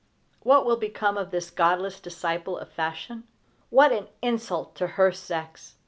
What 0.41 0.65
will 0.65 0.77
become 0.77 1.15
of 1.15 1.29
this 1.29 1.51
godless 1.51 1.99
disciple 1.99 2.57
of 2.57 2.71
fashion? 2.71 3.25
What 3.69 3.91
an 3.91 4.07
insult 4.23 4.73
to 4.77 4.87
her 4.97 5.11
sex! 5.11 5.75